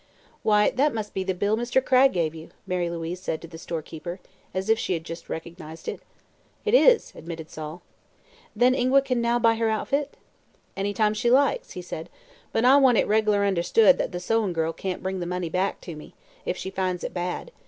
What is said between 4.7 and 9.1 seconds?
she had just recognized it. "It is," admitted Sol. "Then Ingua